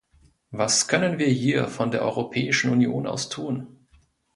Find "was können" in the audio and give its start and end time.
0.49-1.19